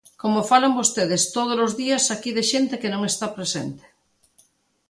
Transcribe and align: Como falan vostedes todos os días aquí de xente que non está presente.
Como 0.21 0.47
falan 0.51 0.77
vostedes 0.79 1.23
todos 1.35 1.57
os 1.65 1.71
días 1.81 2.03
aquí 2.15 2.31
de 2.37 2.43
xente 2.51 2.79
que 2.81 2.91
non 2.93 3.01
está 3.11 3.25
presente. 3.37 3.85